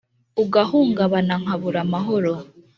ugahungabana 0.43 1.33
nkabura 1.41 1.79
amahoro. 1.85 2.33